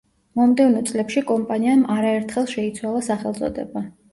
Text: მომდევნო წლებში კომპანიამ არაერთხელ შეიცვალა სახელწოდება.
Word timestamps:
მომდევნო 0.39 0.81
წლებში 0.91 1.23
კომპანიამ 1.31 1.85
არაერთხელ 1.99 2.51
შეიცვალა 2.55 3.07
სახელწოდება. 3.13 3.89